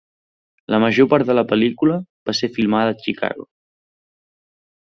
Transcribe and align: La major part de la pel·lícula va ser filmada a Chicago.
La 0.75 0.79
major 0.83 1.07
part 1.11 1.27
de 1.31 1.35
la 1.39 1.43
pel·lícula 1.51 1.99
va 2.31 2.37
ser 2.39 2.51
filmada 2.57 2.97
a 2.97 2.99
Chicago. 3.05 3.49